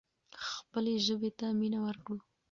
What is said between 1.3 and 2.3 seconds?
ته مینه ورکړو.